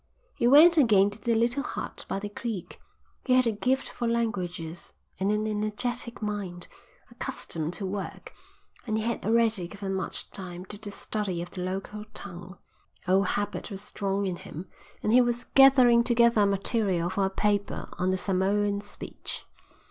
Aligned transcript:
He 0.33 0.47
went 0.47 0.77
again 0.77 1.11
to 1.11 1.21
the 1.21 1.35
little 1.35 1.61
hut 1.61 2.05
by 2.07 2.17
the 2.17 2.27
creek. 2.27 2.81
He 3.23 3.33
had 3.33 3.45
a 3.45 3.51
gift 3.51 3.87
for 3.87 4.07
languages 4.07 4.93
and 5.19 5.31
an 5.31 5.45
energetic 5.45 6.23
mind, 6.23 6.67
accustomed 7.11 7.73
to 7.73 7.85
work, 7.85 8.33
and 8.87 8.97
he 8.97 9.03
had 9.03 9.23
already 9.23 9.67
given 9.67 9.93
much 9.93 10.31
time 10.31 10.65
to 10.65 10.79
the 10.79 10.89
study 10.89 11.39
of 11.43 11.51
the 11.51 11.61
local 11.61 12.05
tongue. 12.15 12.57
Old 13.07 13.27
habit 13.27 13.69
was 13.69 13.83
strong 13.83 14.25
in 14.25 14.37
him 14.37 14.67
and 15.03 15.13
he 15.13 15.21
was 15.21 15.43
gathering 15.53 16.03
together 16.03 16.47
material 16.47 17.11
for 17.11 17.25
a 17.25 17.29
paper 17.29 17.87
on 17.99 18.09
the 18.09 18.17
Samoan 18.17 18.81
speech. 18.81 19.45